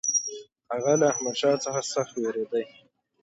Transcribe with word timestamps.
هغه 0.71 0.91
له 1.01 1.05
احمدشاه 1.13 1.57
څخه 1.65 1.79
سخت 1.93 2.13
وېرېدی. 2.17 2.63